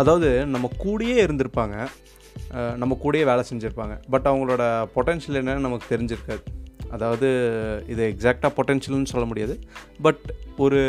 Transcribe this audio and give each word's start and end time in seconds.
அதாவது 0.00 0.28
நம்ம 0.54 0.66
கூடயே 0.84 1.18
இருந்திருப்பாங்க 1.26 1.76
நம்ம 2.80 2.92
கூடயே 3.02 3.24
வேலை 3.28 3.42
செஞ்சுருப்பாங்க. 3.50 3.94
பட் 4.12 4.26
அவங்களோட 4.30 4.62
பொட்டென்ஷியல் 4.94 5.38
என்னன்னு 5.40 5.66
நமக்கு 5.66 5.86
தெரிஞ்சிருக்காது. 5.92 6.42
அதாவது 6.94 7.28
இது 7.92 8.02
எக்ஸாக்டாக 8.10 8.50
பொட்டென்ஷியல்னு 8.56 9.12
சொல்ல 9.12 9.26
முடியாது. 9.30 9.54
பட் 10.06 10.22
ஒரு 10.64 10.80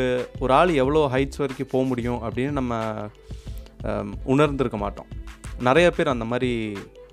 ஒரு 0.43 0.51
ஆள் 0.59 0.73
எவ்வளோ 0.81 1.01
ஹைட்ஸ் 1.13 1.41
வரைக்கும் 1.43 1.71
போக 1.73 1.83
முடியும் 1.91 2.19
அப்படின்னு 2.25 2.53
நம்ம 2.59 2.81
உணர்ந்திருக்க 4.33 4.77
மாட்டோம். 4.83 5.09
நிறைய 5.67 5.87
பேர் 5.97 6.13
அந்த 6.13 6.25
மாதிரி 6.31 6.51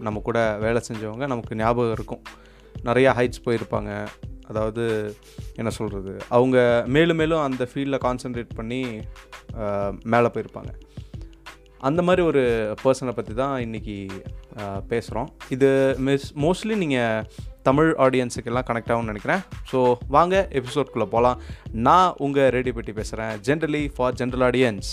நம்ம 0.06 0.20
கூட 0.28 0.38
வேலை 0.64 0.80
செஞ்சவங்க 0.88 1.26
நமக்கு 1.32 1.58
ஞாபகம் 1.62 1.96
இருக்கும். 1.96 2.22
நிறையா 2.88 3.10
ஹைட்ஸ் 3.18 3.44
போயிருப்பாங்க. 3.46 3.90
அதாவது 4.50 4.84
என்ன 5.60 5.70
சொல்கிறது 5.76 6.12
அவங்க 6.36 6.58
மேலும் 6.94 7.20
மேலும் 7.22 7.44
அந்த 7.48 7.64
ஃபீல்டில் 7.70 8.04
கான்சென்ட்ரேட் 8.06 8.58
பண்ணி 8.60 8.80
மேலே 10.14 10.30
போயிருப்பாங்க. 10.34 10.72
அந்த 11.82 12.02
மாதிரி 12.02 12.22
ஒரு 12.22 12.42
பர்சனை 12.84 13.12
பற்றி 13.12 13.34
தான் 13.34 13.62
இன்றைக்கி 13.62 13.96
பேசுகிறோம் 14.88 15.28
இது 15.48 15.94
மிஸ் 15.98 16.38
மோஸ்ட்லி 16.38 16.76
நீங்கள் 16.76 17.26
தமிழ் 17.62 17.90
ஆடியன்ஸுக்கெல்லாம் 17.98 18.66
கனெக்ட் 18.66 18.92
ஆகும்னு 18.92 19.12
நினைக்கிறேன். 19.12 19.42
ஸோ 19.72 19.94
வாங்க 20.08 20.48
எபிசோட்குள்ளே 20.50 21.04
போகலாம் 21.04 21.40
நான் 21.72 22.14
உங்கள் 22.18 22.50
ரேடியோ 22.50 22.74
பெட்டி 22.74 22.92
பேசுகிறேன் 22.92 23.40
generally 23.40 23.90
for 23.96 24.14
general 24.14 24.44
audience 24.50 24.90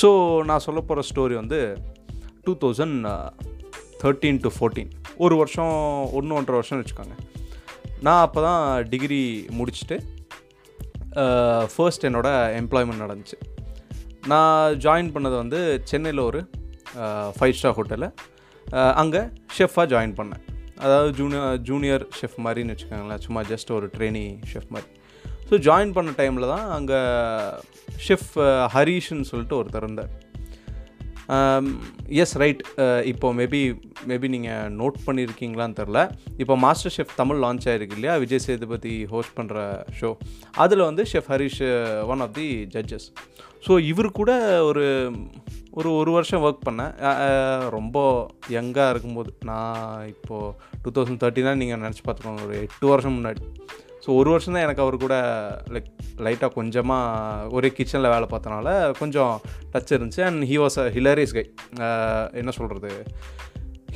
so 0.00 0.08
நான் 0.44 0.58
சொல்ல 0.58 0.80
போகிற 0.80 1.02
ஸ்டோரி 1.10 1.34
வந்து 1.34 1.58
two 2.44 2.56
thousand 2.56 3.06
thirteen 4.04 4.40
to 4.46 4.52
fourteen 4.56 4.92
ஒரு 5.24 5.34
வருஷம் 5.40 5.74
ஒன்று 6.18 6.36
ஒன்றரை 6.38 6.56
வருஷம் 6.60 6.80
வச்சுக்கோங்க. 6.80 7.16
நான் 8.06 8.22
அப்போ 8.26 8.40
தான் 8.48 8.62
டிகிரி 8.92 9.22
முடிச்சுட்டு 9.58 9.96
ஃபர்ஸ்ட் 11.74 12.06
என்னோடய 12.08 12.56
எம்ப்ளாய்மெண்ட் 12.60 13.04
நடந்துச்சு. 13.04 13.36
நான் 14.32 14.76
ஜாயின் 14.84 15.10
பண்ணது 15.14 15.36
வந்து 15.42 15.60
சென்னையில் 15.90 16.22
ஒரு 16.28 16.40
ஃபைவ் 17.36 17.56
ஸ்டார் 17.58 17.76
ஹோட்டலில் 17.78 18.10
அங்கே 19.02 19.22
ஷெஃபாக 19.56 19.86
ஜாயின் 19.92 20.14
பண்ணேன். 20.18 20.42
அதாவது 20.84 21.10
ஜூனியர் 21.18 21.58
ஜூனியர் 21.68 22.04
ஷெஃப் 22.18 22.36
மாதிரின்னு 22.44 22.74
வச்சுக்கோங்களேன். 22.74 23.22
சும்மா 23.26 23.40
ஜஸ்ட் 23.52 23.70
ஒரு 23.78 23.86
ட்ரெயினி 23.96 24.24
ஷெஃப் 24.52 24.70
மாதிரி. 24.76 24.90
ஸோ 25.48 25.54
ஜாயின் 25.66 25.94
பண்ண 25.96 26.10
டைமில் 26.20 26.50
தான் 26.54 26.66
அங்கே 26.76 27.00
ஷெஃப் 28.06 28.30
ஹரீஷ்னு 28.74 29.28
சொல்லிட்டு 29.32 29.58
ஒருத்தர் 29.60 29.86
இருந்தார். 29.86 30.12
Um, 31.28 31.66
எஸ் 32.22 32.34
ரைட் 32.40 32.62
uh, 32.82 33.00
இப்போ 33.10 33.28
மேபி 33.38 33.60
மேபி 34.10 34.28
நீங்கள் 34.34 34.72
நோட் 34.80 34.96
பண்ணியிருக்கீங்களான்னு 35.06 35.76
தெரில 35.78 36.00
இப்போ 36.42 36.54
மாஸ்டர் 36.64 36.94
ஷெஃப் 36.96 37.14
தமிழ் 37.20 37.40
லான்ச் 37.44 37.66
ஆகிருக்கு 37.70 37.96
இல்லையா? 37.98 38.14
விஜய் 38.24 38.42
சேதுபதி 38.46 38.94
ஹோஸ்ட் 39.12 39.34
பண்ணுற 39.38 39.62
ஷோ 40.00 40.10
அதில் 40.64 40.84
வந்து 40.88 41.04
chef 41.12 41.30
Harish 41.34 41.62
one 42.12 42.24
of 42.26 42.34
the 42.40 42.48
judges 42.74 43.06
so 43.66 43.72
இவர் 43.90 44.10
கூட 44.20 44.32
ஒரு 44.68 44.84
ஒரு 45.78 45.90
ஒரு 46.00 46.10
வருஷம் 46.16 46.44
ஒர்க் 46.46 46.66
பண்ணேன். 46.66 46.92
ரொம்ப 47.76 47.98
யங்காக 48.56 48.90
இருக்கும்போது. 48.92 49.30
நான் 49.50 50.04
இப்போது 50.12 50.52
டூ 50.82 50.90
தௌசண்ட் 50.98 51.22
தேர்ட்டினா 51.22 51.54
நீங்கள் 51.62 51.82
நினச்சி 51.84 52.04
பார்த்துக்கோங்க. 52.06 52.44
ஒரு 52.48 52.56
எட்டு 52.66 52.86
வருஷம் 52.92 53.16
முன்னாடி. 53.18 53.42
ஸோ 54.04 54.14
ஒரு 54.20 54.30
வருஷம் 54.30 54.54
தான் 54.54 54.64
எனக்கு 54.66 54.82
அவர் 54.84 54.96
கூட 55.04 55.14
லைக் 55.74 55.88
லைட்டாக 56.24 56.50
கொஞ்சமாக 56.58 57.54
ஒரே 57.56 57.68
கிச்சனில் 57.76 58.12
வேலை 58.14 58.26
பார்த்தனால 58.32 58.68
கொஞ்சம் 58.98 59.34
டச் 59.72 59.94
இருந்துச்சு. 59.96 60.20
And 60.28 60.42
he 60.50 60.56
was 60.64 60.78
a 60.82 60.86
hilarious 60.96 61.34
guy 61.38 61.44
என்ன 62.40 62.50
சொல்கிறது 62.58 62.90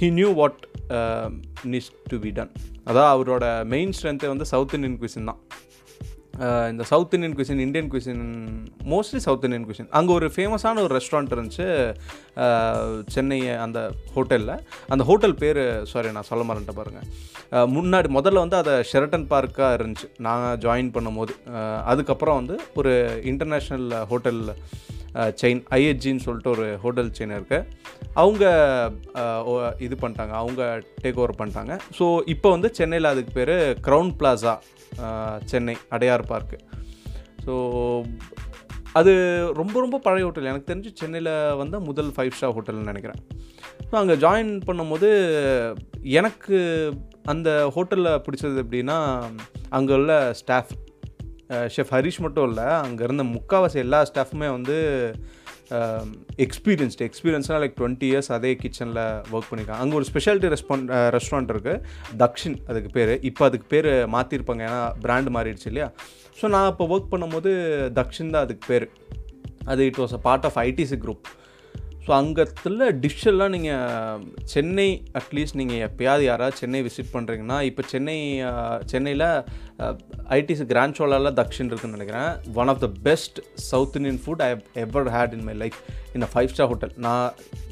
he 0.00 0.08
knew 0.18 0.30
what 0.40 0.60
needs 1.72 1.90
to 2.10 2.18
be 2.24 2.30
done 2.38 2.52
அதான் 2.90 3.10
அவரோட 3.14 3.44
மெயின் 3.74 3.92
ஸ்ட்ரென்த்தே 3.96 4.28
வந்து 4.34 4.46
சவுத் 4.52 4.74
இந்தியன் 4.76 4.98
குவிசின் 5.00 5.30
தான். 5.30 5.40
இந்த 6.72 6.82
South 6.90 7.14
Indian 7.16 7.36
cuisine 7.36 7.62
Indian 7.64 7.88
cuisine 7.92 8.22
mostly 8.92 9.20
South 9.26 9.44
Indian 9.46 9.66
cuisine 9.68 9.88
அங்கே 9.98 10.12
ஒரு 10.18 10.26
ஃபேமஸான 10.34 10.82
ஒரு 10.86 10.92
ரெஸ்டாரண்ட் 10.98 11.34
இருந்துச்சு 11.36 11.66
சென்னை 13.14 13.38
அந்த 13.64 13.78
ஹோட்டலில் 14.16 14.54
அந்த 14.94 15.02
ஹோட்டல் 15.10 15.36
பேர் 15.42 15.62
சாரி 15.92 16.12
நான் 16.16 16.28
சொல்ல 16.30 16.44
மறந்துட்டேன் 16.50 16.80
பாருங்கள் 16.80 17.08
முன்னாடி 17.76 18.10
முதல்ல 18.18 18.44
வந்து 18.44 18.58
அதை 18.62 18.74
ஷெரட்டன் 18.92 19.26
பார்க்காக 19.32 19.72
இருந்துச்சு. 19.78 20.08
நாங்கள் 20.28 20.60
ஜாயின் 20.66 20.94
பண்ணும்போது. 20.96 21.34
அதுக்கப்புறம் 21.92 22.38
வந்து 22.40 22.56
ஒரு 22.80 22.92
இன்டர்நேஷ்னல் 23.32 23.88
ஹோட்டல் 24.12 24.40
செயின் 25.40 25.60
ஐஹெச்ஜின்னு 25.76 26.24
சொல்லிட்டு 26.24 26.50
ஒரு 26.56 26.66
ஹோட்டல் 26.82 27.12
செயின் 27.18 27.36
இருக்குது 27.36 27.66
அவங்க 28.22 28.44
இது 29.86 29.94
பண்ணிட்டாங்க. 30.02 30.34
அவங்க 30.42 30.62
டேக் 31.02 31.20
ஓவர் 31.22 31.38
பண்ணிட்டாங்க. 31.40 31.74
ஸோ 31.98 32.06
இப்போ 32.34 32.48
வந்து 32.56 32.68
சென்னையில் 32.78 33.12
அதுக்கு 33.12 33.32
பேர் 33.38 33.56
Crowne 33.86 34.12
Plaza 34.20 34.54
Chennai 35.50 35.76
Adyar 35.96 36.30
Park. 36.32 36.58
So 37.44 37.54
அது 38.98 39.12
ரொம்ப 39.60 39.74
ரொம்ப 39.84 39.96
பழைய 40.06 40.24
ஹோட்டல் 40.26 40.50
எனக்கு 40.50 40.70
தெரிஞ்சு 40.70 40.90
சென்னையில் 41.00 41.32
வந்த 41.60 41.76
முதல் 41.88 42.10
ஃபைவ் 42.16 42.34
ஸ்டார் 42.36 42.54
ஹோட்டல்னு 42.56 42.90
நினைக்கிறேன். 42.92 43.20
ஸோ 43.90 43.94
அங்கே 44.00 44.16
ஜாயின் 44.24 44.52
பண்ணும்போது 44.68 45.08
எனக்கு 46.20 46.58
அந்த 47.32 47.48
ஹோட்டலில் 47.74 48.22
பிடிச்சது 48.26 48.62
எப்படின்னா 48.64 48.98
அங்கே 49.78 49.94
உள்ள 49.98 50.12
ஸ்டாஃப் 50.40 50.72
ஷெஃப் 51.74 51.92
ஹரிஷ் 51.96 52.22
மட்டும் 52.24 52.48
இல்லை 52.48 52.68
அங்கே 52.86 53.02
இருந்த 53.08 53.24
முக்கால்வாசி 53.34 53.78
எல்லா 53.84 54.00
ஸ்டாஃபுமே 54.10 54.48
வந்து 54.50 54.76
எக்ஸ்பீரியன்ஸ்டு 56.44 57.06
எக்ஸ்பீரியன்ஸ்னால் 57.08 57.60
லைக் 57.62 57.74
டுவெண்ட்டி 57.80 58.06
இயர்ஸ் 58.10 58.30
அதே 58.36 58.52
கிச்சனில் 58.62 59.00
ஒர்க் 59.34 59.48
பண்ணியிருக்காங்க 59.48 59.82
அங்கே 59.84 59.96
ஒரு 60.00 60.06
ஸ்பெஷாலிட்டி 60.10 60.50
ரெஸ்பான் 60.54 60.84
ரெஸ்டாரண்ட் 61.16 61.52
இருக்குது 61.54 61.82
தக்ஷின் 62.22 62.56
அதுக்கு 62.70 62.90
பேர். 62.96 63.12
இப்போ 63.30 63.44
அதுக்கு 63.48 63.66
பேர் 63.74 63.90
மாற்றிருப்பாங்க 64.14 64.62
ஏன்னா 64.68 64.80
பிராண்ட் 65.04 65.30
மாறிடுச்சு 65.36 65.68
இல்லையா? 65.72 65.88
ஸோ 66.40 66.48
நான் 66.54 66.70
இப்போ 66.72 66.86
ஒர்க் 66.94 67.12
பண்ணும்போது 67.14 67.50
தக்ஷின் 68.00 68.32
தான் 68.34 68.44
அதுக்கு 68.46 68.64
பேர். 68.72 68.86
அது 69.72 69.86
it 69.90 70.00
was 70.02 70.16
a 70.18 70.22
part 70.28 70.46
of 70.48 70.58
ITC 70.68 70.98
group 71.04 71.26
so 72.08 72.12
அங்கத்தில் 72.16 72.82
டிஷ்ஷெல்லாம் 73.00 73.52
நீங்கள் 73.54 74.20
சென்னை 74.52 74.86
அட்லீஸ்ட் 75.18 75.56
நீங்கள் 75.60 75.82
எப்பயாவது 75.86 76.22
யாராவது 76.26 76.58
சென்னை 76.60 76.80
விசிட் 76.86 77.10
பண்ணுறீங்கன்னா 77.14 77.58
இப்போ 77.68 77.82
சென்னை 77.92 78.14
சென்னையில் 78.92 79.24
ஐடிசி 80.38 80.64
கிராண்ட் 80.70 80.96
சோலாவில் 80.98 81.36
தக்ஷின் 81.40 81.70
இருக்குன்னு 81.70 81.98
நினைக்கிறேன். 81.98 82.30
One 82.60 82.70
of 82.72 82.80
the 82.84 82.88
best 83.08 83.40
South 83.66 83.98
Indian 84.00 84.20
food 84.24 84.44
I 84.46 84.48
ever 84.84 85.10
had 85.16 85.34
in 85.38 85.44
my 85.48 85.56
life 85.64 85.78
in 86.14 86.26
five 86.34 86.50
star 86.54 86.70
hotel 86.72 86.94
நான் 87.06 87.28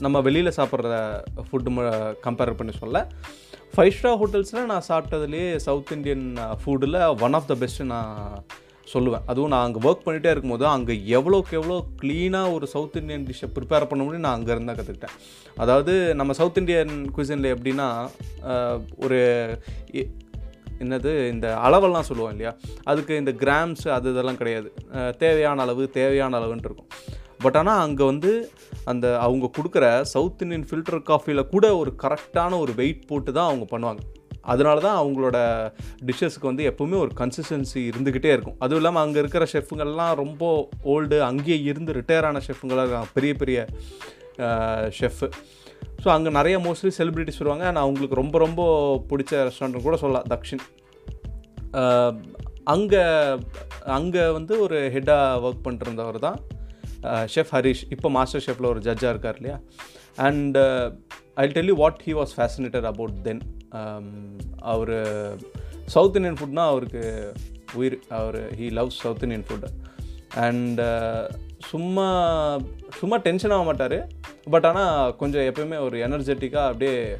நம்ம 0.06 0.22
வெளியில் 0.28 0.56
சாப்பிட்ற 0.58 1.00
ஃபுட்டு 1.48 1.88
கம்பேர் 2.26 2.56
பண்ணி 2.60 2.74
சொல்ல 2.82 3.04
ஃபைவ் 3.74 3.96
ஸ்டார் 3.98 4.20
ஹோட்டல்ஸில் 4.22 4.70
நான் 4.72 4.86
சாப்பிட்டதுலேயே 4.90 5.48
சவுத் 5.68 5.94
இந்தியன் 5.98 6.26
ஃபுட்டில் 6.62 7.00
ஒன் 7.28 7.38
ஆஃப் 7.40 7.50
த 7.52 7.56
பெஸ்ட்டு 7.64 7.90
நான் 7.94 8.14
சொல்லுவேன். 8.92 9.22
அதுவும் 9.26 9.50
நான் 9.50 9.64
அங்கே 9.64 9.88
ஒர்க் 9.88 10.06
பண்ணிகிட்டே 10.06 10.30
இருக்கும்போது 10.30 10.66
அங்கே 10.66 10.94
எவ்வளோக்கு 11.06 11.52
எவ்வளோ 11.52 11.84
க்ளீனாக 12.02 12.52
ஒரு 12.52 12.66
சவுத் 12.66 12.96
இந்தியன் 12.96 13.26
டிஷ்ஷை 13.26 13.48
ப்ரிப்பேர் 13.54 13.84
பண்ண 13.84 14.04
முடியும் 14.04 14.20
நான் 14.20 14.38
அங்கேருந்து 14.38 14.64
தான் 14.64 14.76
கற்றுக்கிட்டேன் 14.76 15.14
அதாவது 15.56 16.14
நம்ம 16.14 16.32
சவுத் 16.32 16.56
இந்தியன் 16.56 17.10
குவிசனில் 17.16 17.54
எப்படின்னா 17.54 17.88
ஒரு 18.96 19.18
எ- 19.92 20.10
என்னது 20.78 21.28
இந்த 21.28 21.58
அளவெல்லாம் 21.64 22.00
சொல்லுவோம் 22.00 22.30
இல்லையா? 22.30 22.56
அதுக்கு 22.84 23.16
இந்த 23.16 23.32
கிராம்ஸ் 23.32 23.88
அது 23.88 24.10
இதெல்லாம் 24.10 24.36
கிடையாது. 24.36 24.68
தேவையான 25.18 25.62
அளவு 25.62 25.90
தேவையான 25.90 26.38
அளவுன்ட்டு 26.38 26.68
இருக்கும். 26.70 26.90
பட் 27.38 27.56
ஆனால் 27.56 27.80
அங்கே 27.80 28.04
வந்து 28.04 28.50
அந்த 28.84 29.18
அவங்க 29.18 29.50
கொடுக்குற 29.58 30.02
சவுத் 30.02 30.42
இந்தியன் 30.42 30.66
ஃபில்டர் 30.70 31.02
காஃபியில் 31.02 31.46
கூட 31.46 31.76
ஒரு 31.76 31.94
கரெக்டான 32.02 32.58
ஒரு 32.58 32.74
வெயிட் 32.74 33.06
போட்டு 33.06 33.32
தான் 33.32 33.46
அவங்க 33.46 33.66
பண்ணுவாங்க. 33.70 34.02
அதனால 34.52 34.76
தான் 34.86 34.98
அவங்களோட 35.02 35.36
டிஷ்ஷஸ்க்கு 36.08 36.50
வந்து 36.50 36.64
எப்போவுமே 36.70 36.96
ஒரு 37.04 37.12
கன்சிஸ்டன்சி 37.20 37.80
இருந்துக்கிட்டே 37.90 38.30
இருக்கும். 38.36 38.56
அதுவும் 38.64 38.80
இல்லாமல் 38.82 39.04
அங்கே 39.04 39.18
இருக்கிற 39.22 39.44
ஷெஃப்புங்கள்லாம் 39.52 40.14
ரொம்ப 40.22 40.42
ஓல்டு 40.94 41.18
அங்கேயே 41.30 41.58
இருந்து 41.70 41.96
ரிட்டையர் 41.98 42.28
ஆன 42.30 42.42
ஷெஃப்புங்களாக 42.48 42.84
இருக்காங்க 42.86 43.10
பெரிய 43.18 43.34
பெரிய 43.42 43.58
ஷெஃப்பு 45.00 45.28
ஸோ 46.02 46.08
அங்கே 46.14 46.30
நிறைய 46.38 46.56
மோஸ்ட்லி 46.64 46.90
செலிப்ரிட்டிஸ் 46.98 47.40
வருவாங்க. 47.40 47.64
நான் 47.74 47.84
அவங்களுக்கு 47.84 48.18
ரொம்ப 48.20 48.36
ரொம்ப 48.44 48.62
பிடிச்ச 49.10 49.32
ரெஸ்டாரண்ட் 49.48 49.86
கூட 49.86 49.96
சொல்லலாம் 50.02 50.28
தக்ஷின். 50.32 50.64
அங்கே 52.74 53.02
அங்கே 53.96 54.24
வந்து 54.36 54.54
ஒரு 54.64 54.78
ஹெட்டாக 54.94 55.40
ஒர்க் 55.46 55.64
பண்ணிருந்தவர் 55.66 56.18
தான் 56.26 56.38
ஷெஃப் 57.34 57.52
ஹரிஷ் 57.56 57.84
இப்போ 57.94 58.08
மாஸ்டர் 58.16 58.44
ஷெஃப்பில் 58.46 58.70
ஒரு 58.72 58.80
ஜட்ஜாக 58.86 59.12
இருக்கார் 59.14 59.38
இல்லையா? 59.40 59.58
And 60.28 60.56
I 61.42 61.44
tell 61.56 61.70
you 61.72 61.76
what 61.84 62.00
he 62.06 62.14
was 62.20 62.34
fascinated 62.38 62.88
about 62.92 63.16
then 63.28 63.42
our 64.58 64.96
south 65.86 66.16
Indian 66.16 66.38
ஃபுட்னால் 66.40 66.68
அவருக்கு 66.68 67.32
உயிர். 67.72 67.98
அவர் 68.08 68.38
he 68.54 68.64
loves 68.78 69.00
south 69.02 69.22
Indian 69.22 69.44
food 69.48 69.68
and 70.36 70.80
சும்மா 71.58 72.08
சும்மா 72.92 73.16
டென்ஷன் 73.16 73.50
ஆக 73.50 73.62
மாட்டார். 73.62 74.08
பட் 74.50 74.66
ஆனால் 74.66 75.16
கொஞ்சம் 75.16 75.42
எப்பயுமே 75.42 75.78
ஒரு 75.78 75.98
எனர்ஜெட்டிக்காக 76.08 76.66
அப்படியே 76.66 77.16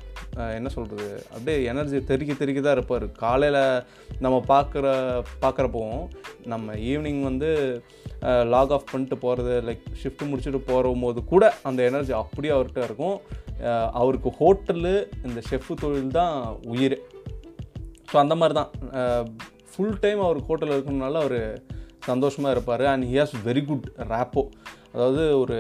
என்ன 0.57 0.69
சொல்கிறது 0.75 1.09
அப்படியே 1.35 1.57
எனர்ஜி 1.73 1.99
தெருக்கி 2.11 2.35
தெருக்கி 2.41 2.63
தான் 2.63 2.77
இருப்பார். 2.77 3.07
காலையில் 3.23 3.63
நம்ம 4.25 4.37
பார்க்குற 4.53 4.87
பார்க்குறப்போவும் 5.45 6.05
நம்ம 6.53 6.75
ஈவினிங் 6.91 7.23
வந்து 7.29 7.51
லாக் 8.55 8.75
ஆஃப் 8.77 8.91
பண்ணிட்டு 8.93 9.17
போகிறது 9.25 9.55
லைக் 9.69 9.85
ஷிஃப்ட் 10.03 10.29
முடிச்சுட்டு 10.31 10.61
போகும்போது 10.71 11.23
கூட 11.33 11.45
அந்த 11.71 11.81
எனர்ஜி 11.91 12.15
அப்படியே 12.23 12.55
அவர்கிட்ட 12.57 12.83
இருக்கும். 12.89 13.17
அவருக்கு 14.01 14.31
ஹோட்டலு 14.41 14.95
இந்த 15.27 15.41
ஷெஃப் 15.51 15.73
தொழில் 15.83 16.17
தான் 16.21 16.37
உயிர். 16.73 16.97
ஸோ 18.11 18.17
அந்த 18.25 18.35
மாதிரி 18.41 18.57
தான். 18.61 18.71
ஃபுல் 19.73 19.99
டைம் 20.05 20.21
அவர் 20.27 20.47
ஹோட்டலில் 20.49 20.77
இருக்கணுனால 20.77 21.21
அவர் 21.25 21.41
சந்தோஷமாக 22.11 22.55
இருப்பார். 22.55 22.85
And 22.93 23.07
he 23.11 23.17
has 23.21 23.37
very 23.49 23.63
good 23.71 23.87
rapport 24.13 24.43
அதாவது 24.95 25.23
ஒரு 25.43 25.57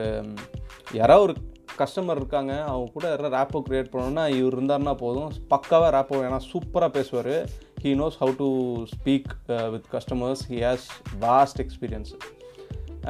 யாராவது 0.99 1.25
ஒரு 1.27 1.35
கஸ்டமர் 1.81 2.21
இருக்காங்க 2.21 2.53
அவங்க 2.73 2.87
கூட 2.97 3.05
யாராவது 3.11 3.35
ரேப்போ 3.37 3.59
க்ரியேட் 3.67 3.91
பண்ணணும்னா 3.93 4.25
இவர் 4.39 4.57
இருந்தாருன்னா 4.57 4.95
போதும். 5.05 5.31
பக்காவாக 5.53 5.91
ரேப்போ 5.97 6.17
ஏன்னா 6.27 6.41
சூப்பராக 6.51 6.91
பேசுவார். 6.99 7.35
He 7.83 7.91
knows 8.03 8.19
how 8.23 8.35
to 8.43 8.49
speak 8.95 9.31
with 9.75 9.89
customers 9.95 10.43
he 10.51 10.59
has 10.67 10.87
vast 11.25 11.61
experience 11.65 12.13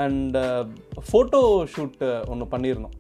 and 0.05 0.37
photo 1.11 1.41
shoot 1.75 2.03
ஒன்று 2.33 2.53
பண்ணியிருந்தோம். 2.55 2.97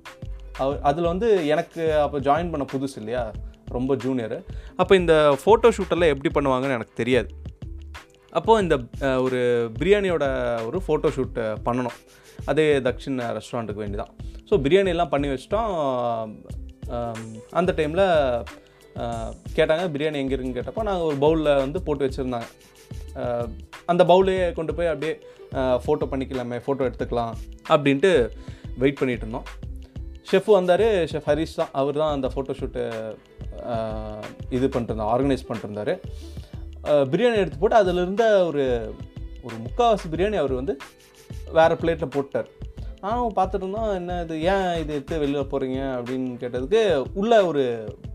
அவர் 0.63 0.79
அதில் 0.91 1.11
வந்து 1.13 1.29
எனக்கு 1.55 1.83
அப்போ 2.05 2.19
ஜாயின் 2.29 2.53
பண்ண 2.53 2.67
புதுசு 2.75 2.97
இல்லையா? 3.03 3.25
ரொம்ப 3.77 3.95
ஜூனியரு 4.05 4.39
அப்போ 4.83 4.93
இந்த 5.03 5.15
ஃபோட்டோ 5.43 5.71
ஷூட்டெல்லாம் 5.77 6.12
எப்படி 6.15 6.31
பண்ணுவாங்கன்னு 6.37 6.77
எனக்கு 6.79 7.01
தெரியாது. 7.03 7.29
அப்போது 8.39 8.62
இந்த 8.65 8.77
ஒரு 9.25 9.41
பிரியாணியோட 9.81 10.25
ஒரு 10.69 10.79
ஃபோட்டோ 10.87 11.11
ஷூட் 11.17 11.39
பண்ணணும். 11.67 11.99
அதே 12.51 12.65
தக்ஷின் 12.87 13.21
ரெஸ்டாரண்ட்டுக்கு 13.37 13.83
வேண்டி 13.83 13.99
தான் 14.01 14.12
ஸோ 14.49 14.55
பிரியாணியெல்லாம் 14.65 15.13
பண்ணி 15.15 15.29
வச்சிட்டோம். 15.33 15.73
அந்த 17.59 17.71
டைமில் 17.79 18.07
கேட்டாங்க 19.57 19.85
பிரியாணி 19.95 20.21
எங்கே 20.23 20.35
இருக்குன்னு? 20.35 20.59
கேட்டப்போ 20.59 20.85
நாங்கள் 20.89 21.09
ஒரு 21.11 21.19
பவுலில் 21.25 21.63
வந்து 21.65 21.79
போட்டு 21.87 22.07
வச்சுருந்தாங்க. 22.07 22.49
அந்த 23.91 24.03
பவுலையே 24.11 24.45
கொண்டு 24.59 24.73
போய் 24.77 24.93
அப்படியே 24.93 25.15
ஃபோட்டோ 25.85 26.07
பண்ணிக்கலாமே 26.13 26.59
ஃபோட்டோ 26.65 26.87
எடுத்துக்கலாம் 26.89 27.35
அப்படின்ட்டு 27.75 28.11
வெயிட் 28.83 29.01
பண்ணிகிட்டு 29.01 29.27
இருந்தோம். 29.27 29.49
ஷெஃப் 30.31 30.49
வந்தார் 30.59 30.87
ஷெஃப் 31.11 31.29
ஹரிஷ் 31.31 31.59
தான் 31.61 31.75
அவர் 31.81 32.01
தான் 32.03 32.15
அந்த 32.15 32.29
ஃபோட்டோ 32.33 32.55
ஷூட்டு 32.61 32.83
இது 34.57 34.67
பண்ணிருந்தார் 34.75 35.11
ஆர்கனைஸ் 35.15 35.49
பண்ணிருந்தார் 35.51 35.93
பிரியாணி 37.13 37.39
எடுத்து 37.43 37.61
போட்டு 37.61 37.79
அதில் 37.83 38.03
இருந்த 38.05 38.25
ஒரு 38.49 38.65
ஒரு 39.47 39.57
முக்கால்வாசி 39.67 40.09
பிரியாணி 40.15 40.37
அவர் 40.43 40.55
வந்து 40.61 40.75
வேறு 41.59 41.75
பிளேட்டில் 41.83 42.15
போட்டார். 42.17 42.49
நானும் 43.06 43.35
பார்த்துட்டு 43.35 43.64
இருந்தோம் 43.64 43.94
என்ன 43.94 44.12
இது 44.23 44.43
ஏன் 44.43 44.79
இது 44.79 44.94
எடுத்து 44.94 45.19
வெளியில் 45.19 45.50
போகிறீங்க 45.50 45.81
அப்படின்னு 45.97 46.31
கேட்டதுக்கு 46.41 46.81
உள்ளே 47.14 47.38
ஒரு 47.41 47.62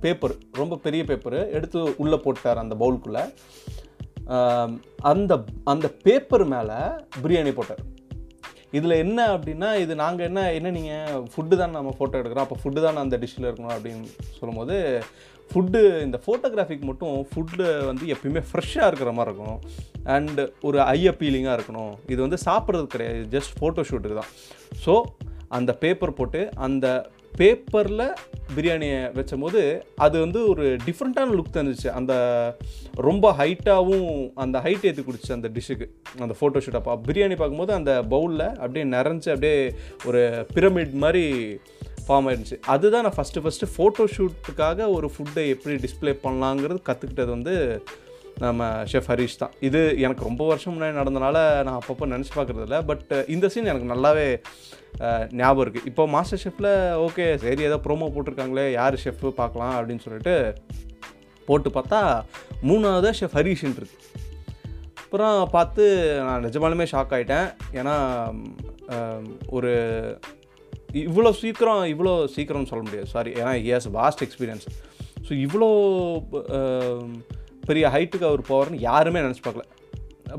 பேப்பர் 0.02 0.36
ரொம்ப 0.52 0.76
பெரிய 0.78 1.04
பேப்பர் 1.04 1.50
எடுத்து 1.52 1.96
உள்ளே 1.98 2.18
போட்டார் 2.18 2.58
அந்த 2.58 2.76
பவுலுக்குள்ளே 2.76 3.24
அந்த 5.04 5.34
அந்த 5.64 5.88
பேப்பர் 6.04 6.46
மேலே 6.46 6.78
பிரியாணி 7.22 7.54
போட்டார். 7.54 7.82
இதில் 8.72 8.92
என்ன 8.92 9.38
அப்படின்னா 9.38 9.70
இது 9.76 9.96
நாங்கள் 9.96 10.26
என்ன 10.26 10.52
என்ன 10.52 10.72
நீங்கள் 10.72 11.26
ஃபுட்டு 11.34 11.58
தான் 11.58 11.72
நம்ம 11.72 11.94
ஃபோட்டோ 12.00 12.20
எடுக்கிறோம் 12.20 12.46
அப்போ 12.46 12.58
ஃபுட்டு 12.64 12.82
தான் 12.82 12.96
அந்த 12.96 13.18
டிஷ்ஷில் 13.18 13.48
இருக்கணும் 13.48 13.76
அப்படின்னு 13.76 14.08
சொல்லும்போது 14.40 14.76
ஃபுட்டு 15.52 15.80
இந்த 16.08 16.18
ஃபோட்டோகிராஃபிக்கு 16.24 16.86
மட்டும் 16.90 17.16
ஃபுட்டு 17.30 17.68
வந்து 17.90 18.06
எப்பயுமே 18.16 18.44
ஃப்ரெஷ்ஷாக 18.50 18.90
இருக்கிற 18.92 19.12
மாதிரி 19.18 19.32
இருக்கும் 19.32 19.60
அண்டு 20.16 20.44
ஒரு 20.68 20.78
ஐ 20.98 21.00
அப்பீலிங்காக 21.12 21.58
இருக்கணும். 21.58 21.94
இது 22.14 22.20
வந்து 22.26 22.40
சாப்பிட்றது 22.48 22.86
கிடையாது. 22.96 23.24
ஜஸ்ட் 23.36 23.56
ஃபோட்டோ 23.60 23.84
ஷூட்டுக்கு 23.90 24.20
தான். 24.22 24.32
ஸோ 24.86 24.96
அந்த 25.58 25.72
பேப்பர் 25.82 26.18
போட்டு 26.20 26.42
அந்த 26.68 26.88
பேப்பரில் 27.40 28.06
பிரியாணியை 28.56 28.98
வச்சபோது 29.18 29.62
அது 30.06 30.16
வந்து 30.24 30.40
ஒரு 30.52 30.64
டிஃப்ரெண்ட்டான 30.88 31.36
லுக் 31.38 31.54
தந்துச்சு 31.58 31.90
அந்த 32.00 32.14
ரொம்ப 33.08 33.26
ஹைட்டாகவும் 33.40 34.10
அந்த 34.44 34.58
ஹைட் 34.66 34.88
ஏற்றி 34.90 35.04
குடிச்சு 35.06 35.32
அந்த 35.38 35.50
டிஷ்ஷுக்கு 35.56 35.86
அந்த 36.24 36.34
ஃபோட்டோ 36.40 36.62
ஷூட் 36.64 36.80
அப்போ 36.80 36.96
பிரியாணி 37.08 37.36
பார்க்கும்போது 37.38 37.74
அந்த 37.80 37.94
பவுலில் 38.14 38.48
அப்படியே 38.62 38.86
நிறைஞ்சு 38.96 39.30
அப்படியே 39.36 39.56
ஒரு 40.10 40.22
பிரமிட் 40.56 40.98
மாதிரி 41.04 41.24
ஃபார்ம் 42.08 42.28
ஆயிருந்துச்சு. 42.28 42.60
அதுதான் 42.74 43.04
நான் 43.08 43.18
ஃபஸ்ட்டு 43.18 43.44
ஃபஸ்ட்டு 43.46 43.72
ஃபோட்டோ 43.76 44.06
ஷூட்டுக்காக 44.16 44.88
ஒரு 44.98 45.10
ஃபுட்டை 45.16 45.44
எப்படி 45.56 45.76
டிஸ்ப்ளே 45.86 46.14
பண்ணலாங்கிறது 46.26 46.82
கற்றுக்கிட்டது 46.90 47.32
வந்து 47.38 47.56
நம்ம 48.44 48.68
ஷெஃப் 48.92 49.10
ஹரிஷ் 49.12 49.40
தான். 49.42 49.56
இது 49.68 49.80
எனக்கு 50.06 50.28
ரொம்ப 50.28 50.44
வருஷம் 50.52 50.74
முன்னாடி 50.76 50.96
நடந்தனால 51.00 51.38
நான் 51.66 51.80
அப்பப்போ 51.80 52.06
நினச்சி 52.14 52.32
பார்க்குறது 52.36 52.66
இல்லை. 52.68 52.80
பட் 52.90 53.12
இந்த 53.36 53.46
சீன் 53.54 53.72
எனக்கு 53.72 53.92
நல்லாவே 53.94 54.28
ஞாபகம் 55.40 55.64
இருக்குது 55.64 55.88
இப்போ 55.92 56.04
மாஸ்டர் 56.16 56.42
ஷெஃப்பில் 56.44 56.72
ஓகே 57.06 57.26
சரி 57.44 57.64
ஏதோ 57.70 57.78
ப்ரோமோ 57.86 58.10
போட்டிருக்காங்களே 58.16 58.66
யார் 58.80 59.04
ஷெஃப்பு 59.04 59.32
பார்க்கலாம் 59.42 59.76
அப்படின்னு 59.78 60.06
சொல்லிட்டு 60.06 60.36
போட்டு 61.48 61.70
பார்த்தா 61.78 62.02
மூணாவது 62.70 63.12
ஷெஃப் 63.20 63.38
ஹரிஷ்ன்னு 63.40 63.88
அப்புறம் 65.04 65.38
பார்த்து 65.56 65.86
நான் 66.28 66.46
நிஜமாலுமே 66.48 66.86
ஷாக் 66.92 67.14
ஆகிட்டேன் 67.16 67.48
ஏன்னா 67.80 67.96
ஒரு 69.50 69.72
இவ்வளோ 71.08 71.32
சீக்கிரம் 71.42 71.84
இவ்வளோ 71.94 72.14
சீக்கிரம்னு 72.36 72.70
சொல்ல 72.72 72.84
முடியாது. 72.88 73.10
சாரி 73.16 73.32
ஏன்னா 73.42 73.54
இயர்ஸ் 73.66 73.88
வாஸ்ட் 74.00 74.24
எக்ஸ்பீரியன்ஸ் 74.26 74.66
ஸோ 75.28 75.32
இவ்வளோ 75.46 75.70
பெரிய 77.68 77.86
ஹைட்டுக்கு 77.96 78.30
அவர் 78.30 78.44
போவார்னு 78.50 78.80
யாருமே 78.90 79.20
நினச்சி 79.26 79.44
பார்க்கல. 79.48 79.66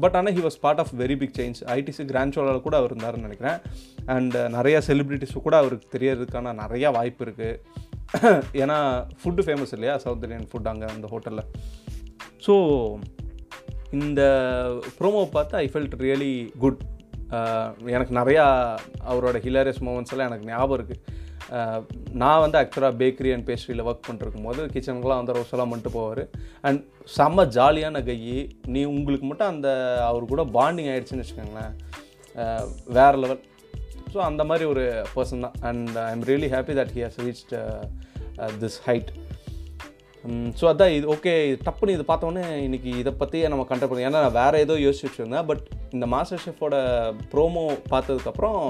பட் 0.03 0.15
ஆனால் 0.19 0.35
he 0.37 0.43
was 0.47 0.59
part 0.65 0.81
of 0.83 0.93
very 1.03 1.17
big 1.23 1.37
change 1.39 1.59
ITC 1.77 2.05
Grand 2.11 2.37
கூட 2.67 2.77
அவர் 2.81 2.93
இருந்தாருன்னு 2.93 3.29
நினைக்கிறேன். 3.29 3.59
அண்ட் 4.15 4.37
நிறையா 4.57 4.79
செலிப்ரிட்டிஸ் 4.89 5.35
கூட 5.47 5.57
அவருக்கு 5.63 5.89
தெரியறதுக்கான 5.97 6.55
நிறையா 6.63 6.91
வாய்ப்பு 6.99 7.25
இருக்குது 7.27 7.59
ஏன்னா 8.63 8.79
ஃபுட்டு 9.21 9.45
ஃபேமஸ் 9.47 9.75
இல்லையா? 9.77 9.95
சவுத் 10.05 10.25
இண்டியன் 10.27 10.49
ஃபுட் 10.53 10.71
அங்கே 10.73 10.87
அந்த 10.95 11.09
ஹோட்டலில் 11.13 11.45
ஸோ 12.47 12.55
இந்த 14.01 14.23
ப்ரோமோ 14.99 15.23
பார்த்து 15.37 15.55
ஐ 15.63 15.67
ஃபெல்ட் 15.73 15.97
ரியலி 16.07 16.35
குட் 16.63 16.83
எனக்கு 17.95 18.13
நிறையா 18.21 18.45
அவரோட 19.11 19.37
ஹிலாரியஸ் 19.47 19.83
மூமெண்ட்ஸ் 19.89 20.15
எல்லாம் 20.15 20.31
எனக்கு 20.31 20.49
ஞாபகம் 20.53 20.77
இருக்குது 20.79 21.21
நான் 22.21 22.43
வந்து 22.43 22.59
ஆக்சுவலாக 22.59 22.95
பேக்கரி 23.01 23.31
அண்ட் 23.35 23.47
பேஸ்ட்ரியில் 23.49 23.85
ஒர்க் 23.89 24.07
பண்ணிருக்கும் 24.09 24.47
போது 24.49 24.63
கிச்சனுக்குலாம் 24.75 25.21
வந்து 25.21 25.37
ரோஸெல்லாம் 25.37 25.73
மட்டும் 25.73 25.95
போவார். 25.97 26.23
அண்ட் 26.67 26.81
செம்ம 27.17 27.47
ஜாலியான 27.57 28.03
கையி 28.09 28.37
நீ 28.75 28.83
உங்களுக்கு 28.97 29.27
மட்டும் 29.31 29.51
அந்த 29.55 29.69
அவர் 30.11 30.31
கூட 30.33 30.45
பாண்டிங் 30.59 30.91
ஆகிடுச்சின்னு 30.93 31.25
வச்சுக்கோங்களேன். 31.25 31.75
வேறு 32.35 32.69
வேற 32.99 33.13
லெவல் 33.23 33.43
ஸோ 34.15 34.19
அந்த 34.29 34.43
மாதிரி 34.51 34.65
ஒரு 34.73 34.85
பர்சன் 35.17 35.45
தான். 35.47 35.59
And 35.69 35.93
I 36.07 36.11
am 36.17 36.25
really 36.31 36.51
happy 36.55 36.75
that 36.81 36.95
he 36.97 37.03
has 37.07 37.21
reached 37.27 37.55
this 38.63 38.79
height 38.87 39.11
so 40.31 40.65
அதான் 40.69 40.89
இது 40.89 41.07
ஓகே 41.15 41.57
டப்புன்னு 41.65 41.91
இது 41.91 42.05
பார்த்தோன்னே 42.09 42.57
இன்னைக்கு 42.57 42.91
இதை 42.99 43.13
பற்றியே 43.13 43.49
நம்ம 43.49 43.67
கண்டக்ட் 43.69 43.89
பண்ணி 43.89 44.05
ஏன்னா 44.05 44.21
நான் 44.27 44.33
வேறு 44.33 44.59
ஏதோ 44.59 44.75
யோசிச்சு 44.75 45.09
வச்சுருந்தேன் 45.09 45.47
பட் 45.47 45.63
இந்த 45.91 46.07
மாஸ்டர் 46.07 46.43
ஷெஃபோட 46.45 46.77
ப்ரோமோ 47.35 47.79
பார்த்ததுக்கப்புறம் 47.91 48.61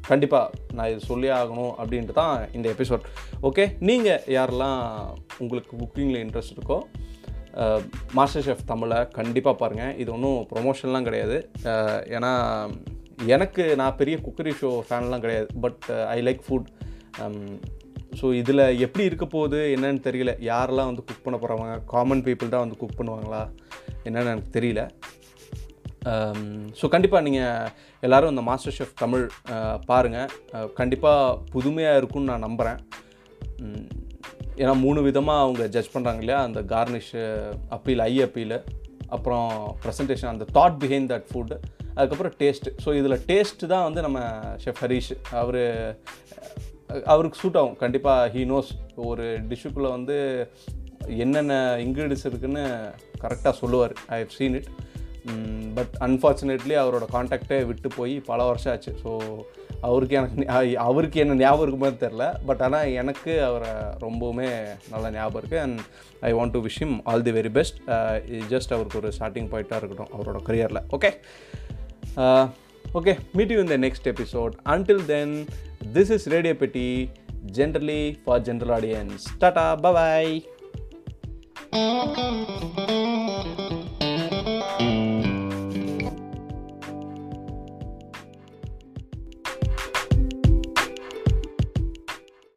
கண்டிப்பாக 0.00 0.50
நான் 0.72 0.90
இது 0.90 1.00
சொல்லி 1.00 1.28
ஆகணும் 1.28 1.72
அப்படின்ட்டு 1.78 2.12
தான் 2.12 2.48
இந்த 2.52 2.72
எபிசோட் 2.72 3.04
ஓகே 3.42 3.76
நீங்கள் 3.78 4.22
யாரெல்லாம் 4.26 4.80
உங்களுக்கு 5.38 5.76
குக்கிங்கில் 5.76 6.24
இன்ட்ரெஸ்ட் 6.24 6.58
இருக்கோ 6.58 6.78
மாஸ்டர் 8.12 8.44
ஷெஃப் 8.46 8.66
தமிழை 8.66 9.08
கண்டிப்பாக 9.08 9.56
பாருங்கள் 9.56 9.96
இது 9.96 10.12
ஒன்றும் 10.12 10.46
ப்ரொமோஷன்லாம் 10.52 11.02
கிடையாது. 11.02 11.50
ஏன்னா 12.08 12.32
எனக்கு 13.26 13.76
நான் 13.76 13.96
பெரிய 13.96 14.16
குக்கரி 14.16 14.52
ஷோ 14.60 14.82
ஃபேன்லாம் 14.88 15.20
கிடையாது 15.20 15.46
but 15.60 15.84
I 16.08 16.22
like 16.22 16.42
food 16.48 16.68
so 18.20 18.26
இதில் 18.40 18.64
எப்படி 18.86 19.04
இருக்க 19.08 19.26
போகுது 19.34 19.60
என்னன்னு 19.76 20.00
தெரியல. 20.08 20.32
யாரெல்லாம் 20.50 20.90
வந்து 20.90 21.04
குக் 21.08 21.24
பண்ண 21.26 21.36
போகிறவங்க 21.42 21.74
காமன் 21.94 22.24
பீப்புள் 22.28 22.54
தான் 22.54 22.64
வந்து 22.64 22.80
குக் 22.82 22.98
பண்ணுவாங்களா 23.00 23.42
என்னன்னு 24.06 24.32
எனக்கு 24.34 24.56
தெரியல. 24.58 24.82
Um, 26.12 26.40
ஸோ 26.78 26.86
கண்டிப்பாக 26.94 27.24
நீங்கள் 27.26 27.68
எல்லோரும் 28.02 28.32
இந்த 28.32 28.42
மாஸ்டர் 28.48 28.74
ஷெஃப் 28.78 28.98
தமிழ் 29.02 29.22
பாருங்கள் 29.90 30.72
கண்டிப்பாக 30.80 31.36
புதுமையாக 31.52 32.00
இருக்கும்னு 32.00 32.30
நான் 32.30 32.44
நம்புகிறேன் 32.46 32.80
ஏன்னா 34.60 34.74
மூணு 34.82 35.00
விதமாக 35.06 35.44
அவங்க 35.44 35.62
ஜட்ஜ் 35.76 35.92
பண்ணுறாங்க 35.94 36.20
இல்லையா? 36.24 36.40
அந்த 36.48 36.60
கார்னிஷ் 36.72 37.14
அப்பீல் 37.76 38.02
ஐ 38.10 38.12
அப்பீல் 38.26 38.56
அப்புறம் 39.16 39.48
ப்ரெசன்டேஷன் 39.84 40.32
அந்த 40.32 40.46
தாட் 40.58 40.76
பிஹைண்ட் 40.82 41.10
தட் 41.12 41.26
ஃபுட்டு 41.30 41.58
அதுக்கப்புறம் 41.94 42.36
டேஸ்ட்டு 42.42 42.74
ஸோ 42.84 42.92
இதில் 43.00 43.18
டேஸ்ட்டு 43.30 43.70
தான் 43.72 43.86
வந்து 43.88 44.04
நம்ம 44.06 44.20
ஷெஃப் 44.64 44.82
ஹரீஷ் 44.84 45.12
அவர் 45.40 45.60
அவருக்கு 47.12 47.40
சூட் 47.42 47.58
ஆகும். 47.60 47.76
கண்டிப்பாக 47.82 48.30
ஹீ 48.34 48.42
நோஸ் 48.52 48.70
ஒரு 49.08 49.26
டிஷ்ஷுக்குள்ளே 49.50 49.90
வந்து 49.96 50.16
என்னென்ன 51.24 51.54
இன்க்ரீடியன்ஸ் 51.84 52.26
இருக்குன்னு 52.28 52.64
கரெக்டாக 53.24 53.54
சொல்லுவார். 53.62 53.94
I 54.14 54.18
have 54.22 54.34
seen 54.38 54.56
it 54.60 54.70
but 55.76 55.94
unfortunately 56.06 56.74
அவரோட 56.80 57.04
காண்டாக்டே 57.16 57.58
விட்டு 57.70 57.88
போய் 57.98 58.14
பல 58.30 58.40
வருஷம் 58.50 58.72
ஆச்சு. 58.72 58.92
ஸோ 59.04 59.12
அவருக்கு 59.88 60.14
எனக்கு 60.18 60.44
அவருக்கு 60.86 61.18
என்ன 61.22 61.34
ஞாபகம் 61.40 61.64
இருக்குமோ 61.64 61.88
தெரில 62.02 62.26
பட் 62.48 62.62
ஆனால் 62.66 62.92
எனக்கு 63.00 63.32
அவரை 63.48 63.72
ரொம்பவுமே 64.04 64.48
நல்ல 64.92 65.10
ஞாபகம் 65.16 65.40
இருக்குது 65.40 65.62
and 65.64 65.80
I 66.28 66.32
want 66.38 66.54
to 66.56 66.62
wish 66.66 66.80
him 66.82 66.96
all 67.10 67.26
the 67.28 67.34
very 67.38 67.52
best 67.58 67.78
just 68.52 68.74
அவருக்கு 68.76 69.00
ஒரு 69.02 69.10
ஸ்டார்டிங் 69.18 69.50
பாயிண்ட்டாக 69.54 69.80
இருக்கட்டும் 69.82 70.12
அவரோட 70.16 70.40
கரியரில் 70.48 70.84
okay 70.98 71.10
Okay, 72.94 73.18
meet 73.34 73.50
you 73.50 73.58
in 73.58 73.66
the 73.66 73.76
next 73.76 74.06
episode. 74.06 74.54
Until 74.66 75.00
then, 75.00 75.48
this 75.82 76.10
is 76.10 76.28
Radio 76.28 76.54
Petty, 76.54 77.10
generally 77.46 78.20
for 78.24 78.38
general 78.38 78.70
audience. 78.72 79.26
Tata, 79.40 79.76
bye 79.82 80.42
bye. 81.72 83.60